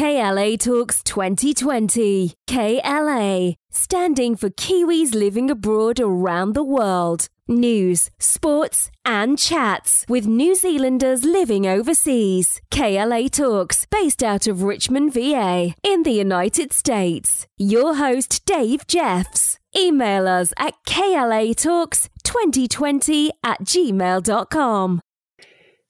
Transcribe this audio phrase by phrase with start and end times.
[0.00, 2.32] KLA Talks 2020.
[2.46, 7.28] KLA, standing for Kiwis living abroad around the world.
[7.46, 12.62] News, sports, and chats with New Zealanders living overseas.
[12.70, 17.46] KLA Talks, based out of Richmond, VA, in the United States.
[17.58, 19.58] Your host, Dave Jeffs.
[19.76, 25.00] Email us at klatalks2020 at gmail.com.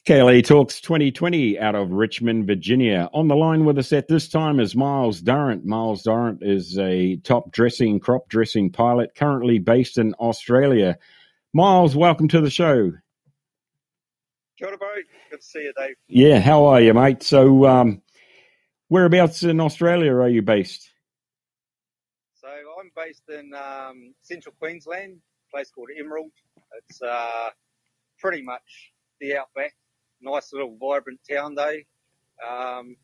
[0.06, 3.10] KLA Talks 2020 out of Richmond, Virginia.
[3.12, 5.66] On the line with us at this time is Myles Durrant.
[5.66, 10.96] Myles Durrant is a top dressing, crop dressing pilot currently based in Australia.
[11.52, 12.92] Myles, welcome to the show.
[14.58, 14.78] Kia ora.
[15.30, 15.96] Good to see you, Dave.
[16.08, 17.22] Yeah, how are you, mate?
[17.22, 18.00] So, um,
[18.88, 20.88] whereabouts in Australia are you based?
[22.36, 26.32] So I'm based in um, central Queensland, a place called Emerald.
[26.78, 27.50] It's uh,
[28.18, 29.74] pretty much the outback.
[30.20, 31.76] Nice little vibrant town, though.
[32.48, 32.96] Um,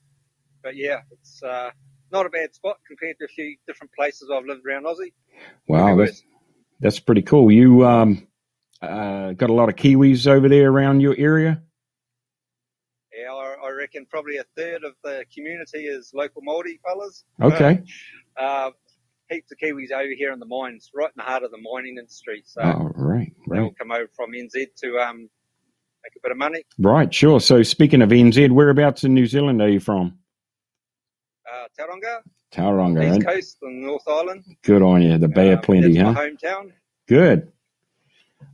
[0.62, 1.70] but yeah, it's uh,
[2.10, 5.12] not a bad spot compared to a few different places I've lived around Aussie.
[5.68, 6.22] Wow, that's,
[6.80, 7.50] that's pretty cool.
[7.50, 8.26] You um,
[8.82, 11.62] uh, got a lot of Kiwis over there around your area?
[13.16, 17.24] Yeah, I, I reckon probably a third of the community is local Māori fellas.
[17.40, 17.82] Okay.
[18.36, 18.70] Uh,
[19.30, 21.96] heaps of Kiwis over here in the mines, right in the heart of the mining
[21.98, 22.42] industry.
[22.44, 23.78] So oh, right, they all right.
[23.78, 25.28] come over from NZ to um,
[26.06, 26.62] make a bit of money.
[26.78, 27.40] Right, sure.
[27.40, 30.18] So, speaking of NZ, whereabouts in New Zealand are you from?
[31.50, 32.20] Uh, Tauranga,
[32.52, 33.16] Tauranga.
[33.16, 33.32] East eh?
[33.32, 34.44] Coast and North Island.
[34.62, 35.18] Good on you.
[35.18, 36.24] The Bay of Um, Plenty, that's huh?
[36.24, 36.72] hometown.
[37.08, 37.52] Good.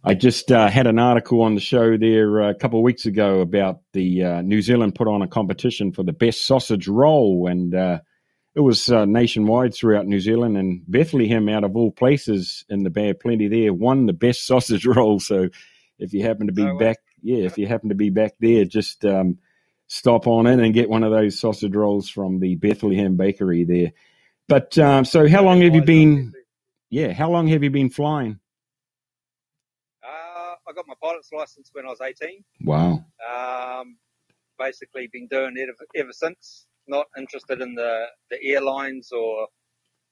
[0.04, 3.06] I just uh, had an article on the show there uh, a couple of weeks
[3.06, 7.46] ago about the uh, New Zealand put on a competition for the best sausage roll,
[7.48, 8.00] and uh,
[8.54, 10.56] it was uh, nationwide throughout New Zealand.
[10.56, 14.46] And Bethlehem, out of all places in the Bay of Plenty, there won the best
[14.46, 15.20] sausage roll.
[15.20, 15.48] So
[15.98, 18.64] if you happen to be No back, yeah, if you happen to be back there,
[18.64, 19.38] just um,
[19.86, 23.92] stop on in and get one of those sausage rolls from the Bethlehem bakery there.
[24.48, 26.34] But um, so, how long have you been?
[26.90, 28.38] Yeah, how long have you been flying?
[30.04, 32.44] Uh, I got my pilot's license when I was 18.
[32.62, 33.04] Wow.
[33.26, 33.96] Um,
[34.58, 36.66] basically, been doing it ever, ever since.
[36.88, 39.46] Not interested in the, the airlines or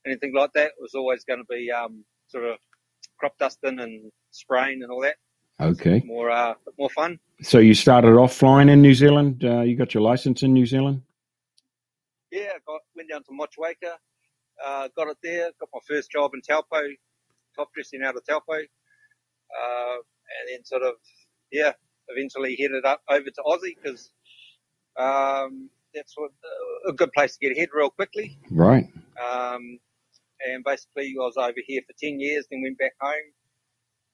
[0.05, 0.67] anything like that.
[0.67, 2.57] It was always going to be um, sort of
[3.19, 5.17] crop dusting and spraying and all that.
[5.61, 6.01] Okay.
[6.05, 7.19] More uh, more fun.
[7.41, 9.43] So you started off flying in New Zealand.
[9.43, 11.03] Uh, you got your license in New Zealand.
[12.31, 13.93] Yeah, got went down to Motueka,
[14.65, 15.51] uh, got it there.
[15.59, 16.81] Got my first job in Taupo,
[17.55, 20.93] top dressing out of Taupo, uh, and then sort of
[21.51, 21.73] yeah,
[22.07, 24.11] eventually headed up over to Aussie because
[24.97, 26.31] um, that's what
[26.87, 28.37] a good place to get ahead real quickly.
[28.49, 28.87] Right.
[29.21, 29.79] Um,
[30.47, 33.31] and basically, I was over here for 10 years, then went back home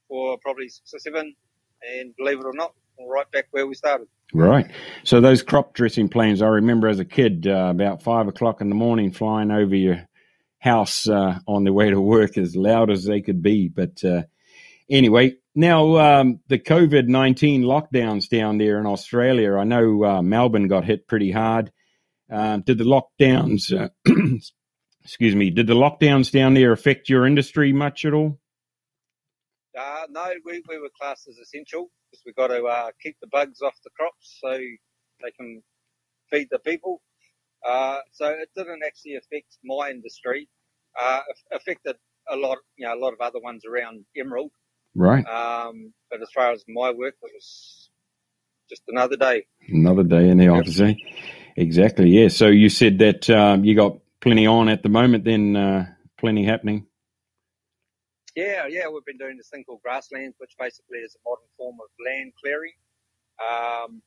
[0.08, 1.36] for probably six or seven.
[1.82, 4.08] And believe it or not, right back where we started.
[4.34, 4.70] Right.
[5.04, 8.70] So those crop dressing planes, I remember as a kid, uh, about five o'clock in
[8.70, 10.08] the morning, flying over your
[10.60, 13.70] house uh, on the way to work, as loud as they could be.
[13.70, 14.24] But uh,
[14.90, 19.56] anyway, now um, the COVID nineteen lockdowns down there in Australia.
[19.56, 21.72] I know uh, Melbourne got hit pretty hard.
[22.30, 23.72] Um, did the lockdowns?
[23.72, 23.90] Uh,
[25.04, 25.52] excuse me.
[25.52, 28.40] Did the lockdowns down there affect your industry much at all?
[29.78, 33.28] Uh, no, we, we were classed as essential because we've got to uh, keep the
[33.28, 35.62] bugs off the crops so they can
[36.32, 37.02] feed the people.
[37.68, 40.48] Uh, so it didn't actually affect my industry.
[41.00, 41.96] Uh, it affected
[42.30, 44.52] a lot, you know, a lot of other ones around Emerald.
[44.96, 45.26] Right.
[45.28, 47.90] Um, but as far as my work, it was
[48.70, 49.46] just another day.
[49.68, 50.96] Another day in the office, eh?
[51.56, 52.30] Exactly, yeah.
[52.30, 55.86] So you said that um, you got plenty on at the moment, then uh,
[56.18, 56.88] plenty happening.
[58.38, 61.78] Yeah, yeah, we've been doing this thing called grasslands, which basically is a modern form
[61.82, 62.78] of land clearing.
[63.42, 64.04] Um,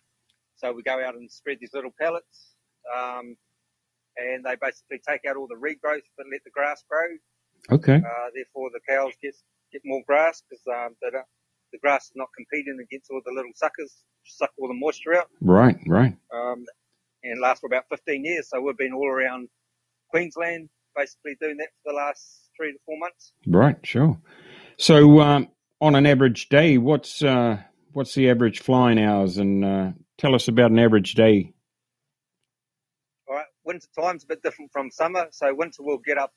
[0.56, 2.54] so we go out and spread these little pellets,
[2.96, 3.36] um,
[4.18, 7.08] and they basically take out all the regrowth but let the grass grow.
[7.76, 7.96] Okay.
[7.96, 9.34] Uh, therefore, the cows get
[9.72, 14.04] get more grass because um, the grass is not competing against all the little suckers,
[14.24, 16.16] suck all the moisture out, Right, right.
[16.34, 16.64] um,
[17.24, 18.48] and lasts for about 15 years.
[18.50, 19.48] So we've been all around
[20.10, 20.70] Queensland,
[21.00, 23.32] basically doing that for the last three to four months.
[23.46, 24.20] Right, sure.
[24.76, 25.48] So um,
[25.80, 27.58] on an average day, what's uh,
[27.92, 29.38] what's the average flying hours?
[29.38, 31.52] And uh, tell us about an average day.
[33.28, 35.28] All right, winter time's a bit different from summer.
[35.32, 36.32] So winter we'll get up,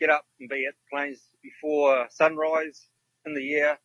[0.00, 2.86] get up and be at the planes before sunrise
[3.26, 3.78] in the year.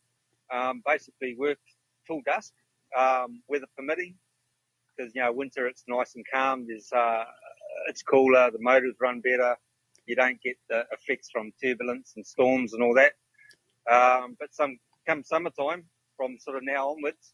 [0.54, 1.58] Um, basically work
[2.06, 2.54] till dusk,
[2.98, 4.16] um, weather permitting.
[4.96, 6.68] Because you know winter it's nice and calm.
[6.68, 7.24] There's uh,
[7.88, 8.52] it's cooler.
[8.52, 9.58] The motors run better.
[10.08, 13.14] You don't get the effects from turbulence and storms and all that.
[13.92, 14.78] Um, but some
[15.08, 15.86] come summertime,
[16.18, 17.34] from sort of now onwards,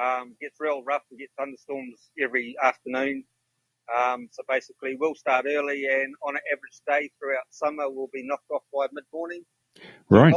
[0.00, 1.02] um, gets real rough.
[1.10, 3.22] We get thunderstorms every afternoon
[3.92, 8.26] Um, so basically, we'll start early, and on an average day throughout summer, we'll be
[8.26, 9.44] knocked off by mid morning.
[10.10, 10.36] Right.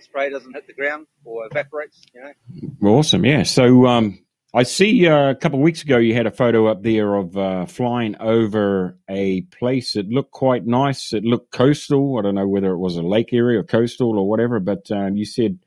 [0.00, 2.02] Spray doesn't hit the ground or evaporates.
[2.14, 2.90] You know.
[2.90, 3.24] Awesome.
[3.24, 3.44] Yeah.
[3.44, 4.23] So um,
[4.56, 7.36] I see uh, a couple of weeks ago you had a photo up there of
[7.36, 9.96] uh, flying over a place.
[9.96, 11.12] It looked quite nice.
[11.12, 12.16] It looked coastal.
[12.18, 15.16] I don't know whether it was a lake area or coastal or whatever, but um,
[15.16, 15.58] you said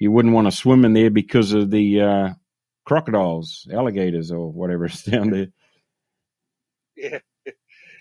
[0.00, 2.28] you wouldn't want to swim in there because of the uh,
[2.86, 5.48] crocodiles, alligators, or whatever is down there.
[6.96, 7.18] Yeah,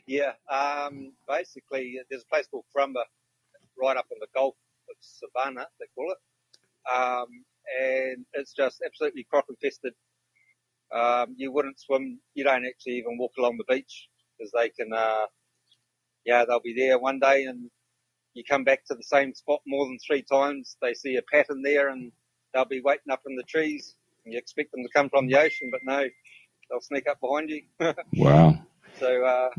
[0.07, 0.31] yeah.
[0.49, 3.03] Um, basically, there's a place called Karumba
[3.77, 4.55] right up in the Gulf
[4.89, 6.17] of Savannah, they call it.
[6.95, 7.27] Um,
[7.79, 9.93] and it's just absolutely croc infested.
[10.93, 14.07] Um, you wouldn't swim, you don't actually even walk along the beach
[14.37, 15.25] because they can, uh,
[16.25, 17.69] yeah, they'll be there one day and
[18.33, 20.77] you come back to the same spot more than three times.
[20.81, 22.11] They see a pattern there and
[22.53, 23.95] they'll be waiting up in the trees.
[24.25, 26.05] You expect them to come from the ocean, but no,
[26.69, 27.63] they'll sneak up behind you.
[28.13, 28.59] wow.
[28.99, 29.49] So, uh,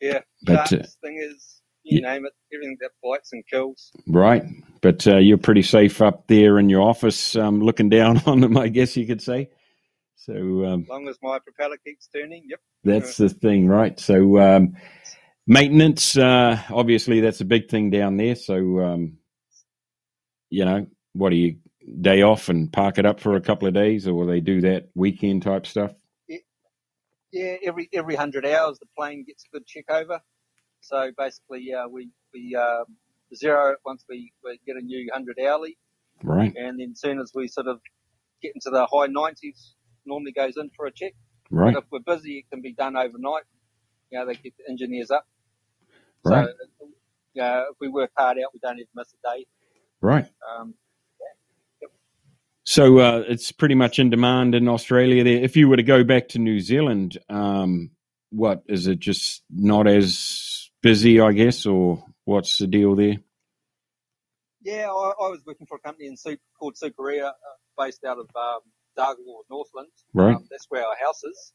[0.00, 2.12] yeah, but, uh, thing is, you yeah.
[2.12, 3.92] name it, everything that bites and kills.
[4.06, 4.44] Right.
[4.80, 8.56] But uh, you're pretty safe up there in your office, um, looking down on them,
[8.56, 9.50] I guess you could say.
[10.24, 12.60] So, um, as long as my propeller keeps turning, yep.
[12.82, 13.98] That's the thing, right?
[13.98, 14.76] So, um,
[15.46, 18.34] maintenance, uh, obviously, that's a big thing down there.
[18.34, 19.18] So, um,
[20.50, 21.56] you know, what do you
[22.00, 24.60] day off and park it up for a couple of days, or will they do
[24.62, 25.92] that weekend type stuff?
[27.32, 30.20] Yeah, every every hundred hours the plane gets a good check over.
[30.80, 32.84] So basically, uh, we we um,
[33.34, 35.76] zero it once we, we get a new hundred hourly,
[36.22, 36.54] right?
[36.56, 37.80] And then as soon as we sort of
[38.40, 39.74] get into the high nineties,
[40.06, 41.12] normally goes in for a check.
[41.50, 41.74] Right.
[41.74, 43.44] But if we're busy, it can be done overnight.
[44.10, 45.26] You know, they get the engineers up.
[46.24, 46.48] Right.
[46.48, 46.86] So,
[47.34, 49.46] you know, if we work hard out, we don't even miss a day.
[50.00, 50.26] Right.
[50.58, 50.74] Um,
[52.66, 55.22] so uh, it's pretty much in demand in Australia.
[55.22, 57.90] There, if you were to go back to New Zealand, um,
[58.30, 59.00] what is it?
[59.00, 63.16] Just not as busy, I guess, or what's the deal there?
[64.62, 67.32] Yeah, I, I was working for a company in Super, called Super Air, uh,
[67.78, 68.60] based out of um,
[68.98, 69.88] Dargaville, Northland.
[70.12, 70.36] Right.
[70.36, 71.52] Um, that's where our house is,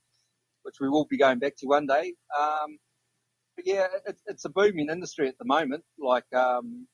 [0.64, 2.14] which we will be going back to one day.
[2.40, 2.78] Um,
[3.56, 5.84] but yeah, it, it's a booming industry at the moment.
[6.00, 6.88] Like, um,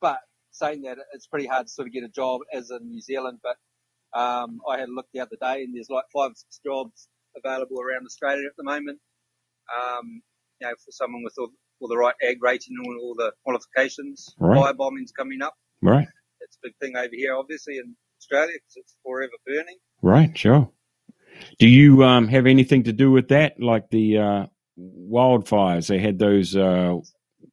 [0.00, 0.18] but
[0.50, 3.38] saying that it's pretty hard to sort of get a job as in New Zealand,
[3.42, 3.56] but
[4.18, 7.08] um, I had a look the other day and there's like five or six jobs
[7.36, 9.00] available around Australia at the moment.
[9.72, 10.22] Um,
[10.60, 11.48] you know, for someone with all,
[11.80, 14.34] all, the right ag rating and all the qualifications.
[14.38, 14.60] Right.
[14.60, 15.54] Fire bombing's coming up.
[15.80, 16.06] Right.
[16.40, 19.78] It's a big thing over here, obviously, in Australia because it's forever burning.
[20.00, 20.70] Right, sure.
[21.58, 24.46] Do you um, have anything to do with that, like the uh,
[24.78, 25.88] wildfires?
[25.88, 26.98] They had those uh,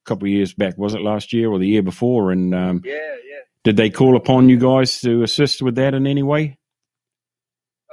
[0.05, 2.31] couple of years back, was it last year or the year before?
[2.31, 3.39] And um, yeah, yeah.
[3.63, 6.57] Did they call upon you guys to assist with that in any way?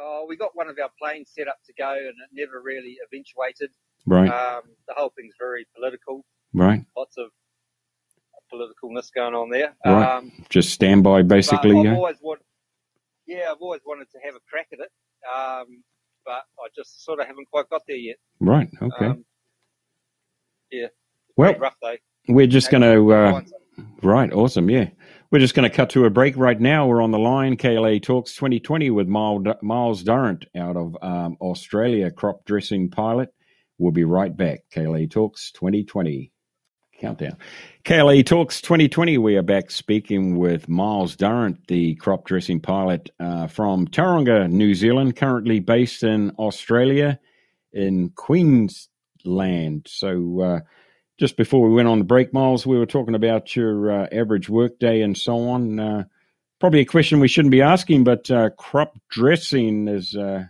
[0.00, 2.96] Oh, we got one of our planes set up to go, and it never really
[3.06, 3.70] eventuated.
[4.06, 4.31] Right.
[4.31, 6.25] Um, the whole thing's very political.
[6.55, 6.84] Right.
[6.96, 7.31] Lots of
[8.52, 9.75] politicalness going on there.
[9.84, 10.17] Right.
[10.17, 11.76] Um, Just standby, basically.
[11.76, 11.94] I've yeah?
[11.94, 12.44] always wanted,
[13.26, 14.90] yeah, I've always wanted to have a crack at it,
[15.28, 15.82] um,
[16.25, 18.17] but I just sort of haven't quite got there yet.
[18.40, 18.69] Right.
[18.81, 19.06] Okay.
[19.06, 19.25] Um,
[20.70, 20.88] yeah.
[21.37, 22.00] Well, rough day.
[22.28, 23.12] We're just going to.
[23.12, 23.43] Uh,
[24.02, 24.32] right.
[24.32, 24.70] Awesome.
[24.70, 24.88] Yeah.
[25.31, 26.87] We're just going to cut to a break right now.
[26.87, 27.56] We're on the line.
[27.56, 33.31] KLA Talks 2020 with Myles Durrant out of um, Australia, crop dressing pilot.
[33.78, 34.61] We'll be right back.
[34.73, 36.33] KLA Talks 2020.
[36.99, 37.37] Countdown.
[37.85, 39.19] KLA Talks 2020.
[39.19, 44.75] We are back speaking with Myles Durrant, the crop dressing pilot uh, from Tauranga, New
[44.75, 47.19] Zealand, currently based in Australia
[47.73, 49.87] in Queensland.
[49.88, 50.61] So, uh,
[51.19, 54.49] just before we went on the break, Myles, we were talking about your uh, average
[54.49, 55.79] workday and so on.
[55.79, 56.05] Uh,
[56.61, 60.45] probably a question we shouldn't be asking, but uh, crop dressing is uh,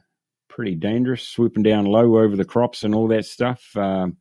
[0.49, 3.77] pretty dangerous, swooping down low over the crops and all that stuff.
[3.77, 4.17] Um,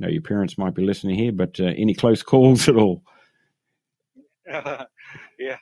[0.00, 3.02] know your parents might be listening here, but uh, any close calls at all?
[4.46, 5.56] yeah,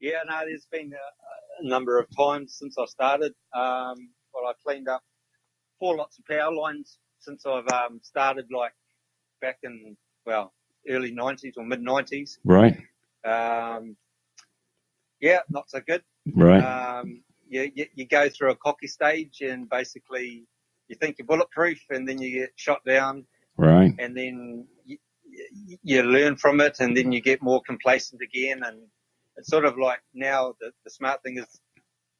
[0.00, 0.20] yeah.
[0.28, 3.32] No, there's been a, a, number of times since I started.
[3.54, 5.02] Um, well, I cleaned up
[5.78, 8.72] four lots of power lines since I've um, started, like
[9.40, 10.52] back in well
[10.88, 12.38] early '90s or mid '90s.
[12.44, 12.76] Right.
[13.24, 13.96] Um,
[15.20, 16.02] yeah, not so good.
[16.34, 16.60] Right.
[16.62, 20.44] Um, you, you, you go through a cocky stage and basically
[20.88, 23.26] you think you're bulletproof and then you get shot down.
[23.58, 23.92] Right.
[23.98, 24.96] And then you,
[25.82, 28.62] you learn from it and then you get more complacent again.
[28.64, 28.78] And
[29.36, 31.60] it's sort of like now the, the smart thing is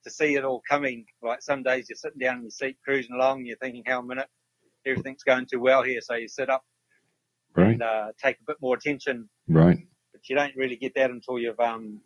[0.05, 1.07] to see it all coming.
[1.23, 4.01] Like some days you're sitting down in your seat cruising along, and you're thinking, how
[4.01, 4.29] a minute,
[4.85, 6.01] everything's going too well here.
[6.01, 6.65] So you sit up
[7.57, 7.73] right.
[7.73, 9.29] and uh, take a bit more attention.
[9.47, 9.79] Right.
[10.13, 12.01] But you don't really get that until you've um,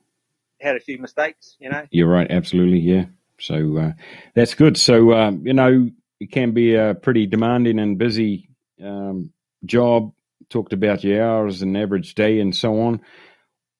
[0.60, 1.86] had a few mistakes, you know.
[1.90, 3.06] You're right, absolutely, yeah.
[3.40, 3.92] So uh,
[4.34, 4.76] that's good.
[4.76, 8.48] So um, you know, it can be a pretty demanding and busy
[8.82, 9.32] um,
[9.64, 10.12] job.
[10.48, 13.00] Talked about your hours and average day and so on.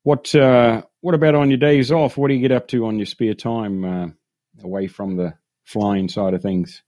[0.05, 2.17] What uh, what about on your days off?
[2.17, 4.09] What do you get up to on your spare time uh,
[4.63, 5.35] away from the
[5.65, 6.83] flying side of things?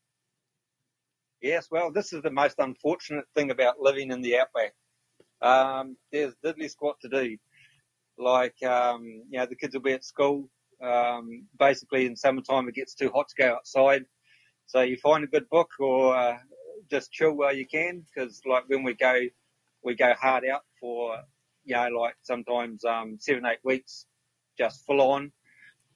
[1.41, 4.73] Yes, well, this is the most unfortunate thing about living in the outback.
[5.43, 7.37] Um, there's diddly squat to do.
[8.17, 10.49] Like, um, you know, the kids will be at school.
[10.83, 14.05] Um, basically, in summertime, it gets too hot to go outside.
[14.67, 16.39] So you find a good book or uh,
[16.91, 18.05] just chill while you can.
[18.15, 19.21] Because, like, when we go,
[19.83, 21.17] we go hard out for,
[21.65, 24.07] you know, like sometimes um, seven, eight weeks,
[24.59, 25.33] just full on.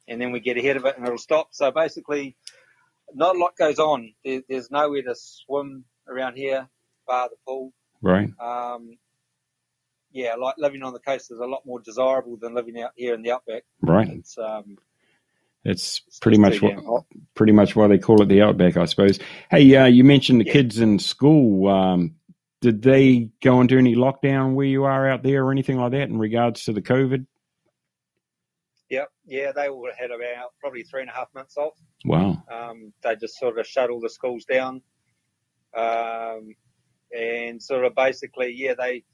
[0.07, 1.49] And then we get ahead of it and it'll stop.
[1.53, 2.37] So basically,
[3.15, 4.15] not a lot goes on.
[4.25, 6.69] There, there's nowhere to swim around here,
[7.07, 7.73] bar the pool.
[8.01, 8.31] Right.
[8.41, 8.97] Um,
[10.11, 13.15] yeah, like living on the coast is a lot more desirable than living out here
[13.15, 13.65] in the outback.
[13.83, 14.09] Right.
[14.09, 14.79] It's um,
[15.69, 19.19] it's pretty much what pretty much why they call it the outback, I suppose.
[19.51, 20.53] Hey, uh, you mentioned the yeah.
[20.53, 21.69] kids in school.
[21.69, 22.15] Um,
[22.61, 26.09] did they go into any lockdown where you are out there or anything like that
[26.09, 27.27] in regards to the COVID?
[28.91, 31.75] Yep, yeah, they all had about probably three and a half months off.
[32.05, 32.43] Wow.
[32.51, 34.81] Um, they just sort of shut all the schools down,
[35.77, 36.55] um,
[37.17, 39.05] and sort of basically, yeah, they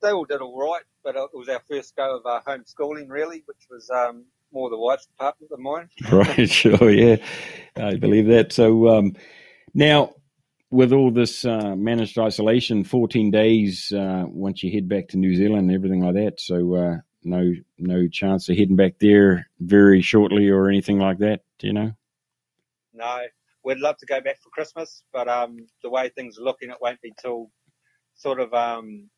[0.00, 3.42] they all did all right, but it was our first go of uh, homeschooling, really,
[3.46, 5.88] which was um, more the wife's department than mine.
[6.12, 7.16] right, sure, yeah,
[7.76, 8.52] I believe that.
[8.52, 9.14] So um,
[9.74, 10.14] now,
[10.70, 15.34] with all this uh, managed isolation, 14 days uh, once you head back to New
[15.36, 16.40] Zealand and everything like that.
[16.40, 21.40] So uh, no no chance of heading back there very shortly or anything like that.
[21.58, 21.92] Do you know?
[22.94, 23.22] No,
[23.64, 26.76] we'd love to go back for Christmas, but um, the way things are looking, it
[26.80, 27.50] won't be till
[28.14, 29.10] sort of um,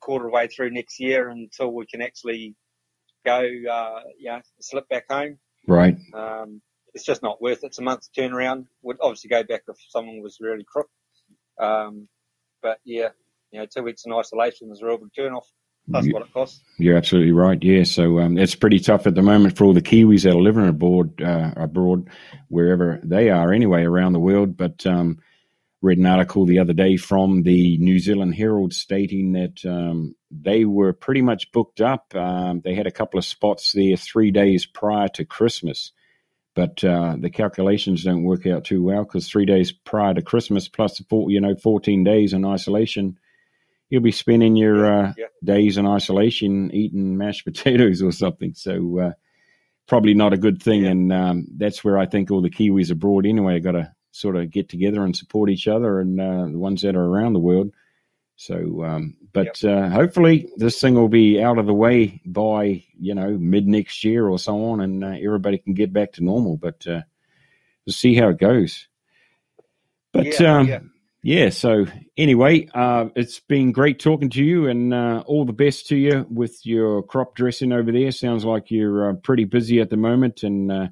[0.00, 2.54] quarter way through next year until we can actually
[3.24, 5.38] go, uh, yeah, slip back home.
[5.66, 5.96] Right.
[6.12, 6.60] Um,
[6.94, 7.68] it's just not worth it.
[7.68, 8.66] It's a month's turnaround.
[8.82, 10.88] Would obviously go back if someone was really crook.
[11.58, 12.08] Um,
[12.62, 13.08] but yeah,
[13.50, 15.48] you know, two weeks in isolation is a real big turn off.
[15.86, 16.62] That's what it costs.
[16.78, 17.62] You're absolutely right.
[17.62, 20.40] Yeah, so um, it's pretty tough at the moment for all the Kiwis that are
[20.40, 22.08] living abroad, uh, abroad,
[22.48, 24.56] wherever they are, anyway, around the world.
[24.56, 25.18] But um,
[25.84, 30.64] read an article the other day from the New Zealand Herald stating that um, they
[30.64, 32.14] were pretty much booked up.
[32.14, 35.92] Um, they had a couple of spots there three days prior to Christmas,
[36.54, 40.68] but uh, the calculations don't work out too well because three days prior to Christmas
[40.68, 43.18] plus four, you know, fourteen days in isolation
[43.90, 45.26] you'll be spending your uh, yeah.
[45.44, 48.54] days in isolation eating mashed potatoes or something.
[48.54, 49.12] So uh,
[49.86, 50.82] probably not a good thing.
[50.82, 50.90] Yeah.
[50.90, 54.50] And um, that's where I think all the Kiwis abroad anyway got to sort of
[54.50, 57.72] get together and support each other and uh, the ones that are around the world.
[58.36, 59.84] So, um, but yep.
[59.84, 64.02] Uh, hopefully this thing will be out of the way by you know mid next
[64.04, 66.56] year or so on, and uh, everybody can get back to normal.
[66.56, 67.02] But uh,
[67.86, 68.88] we'll see how it goes.
[70.12, 70.80] But yeah, um, yeah
[71.24, 71.86] yeah, so
[72.18, 76.26] anyway, uh, it's been great talking to you and uh, all the best to you
[76.28, 78.12] with your crop dressing over there.
[78.12, 80.88] Sounds like you're uh, pretty busy at the moment and uh,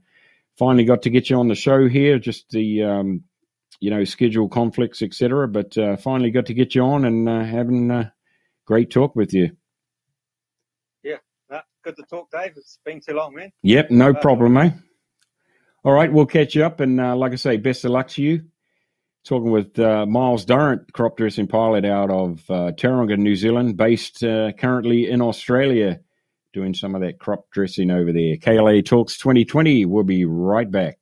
[0.63, 3.25] finally got to get you on the show here, just the, um,
[3.81, 5.49] you know, schedule conflicts, etc.
[5.49, 8.13] But uh, finally got to get you on and uh, having a
[8.65, 9.57] great talk with you.
[11.03, 11.17] Yeah,
[11.83, 12.53] good to talk, Dave.
[12.57, 13.51] It's been too long, man.
[13.65, 14.75] Yep, no problem, mate.
[15.85, 16.79] All right, we'll catch you up.
[16.79, 18.45] And like I say, best of luck to you
[19.25, 24.23] talking with uh, Myles Durrant, crop dressing pilot out of uh, Tauranga, New Zealand, based
[24.25, 26.01] uh, currently in Australia,
[26.53, 28.37] doing some of that crop dressing over there.
[28.37, 29.85] KLA Talks 2020.
[29.87, 30.99] We'll be right back.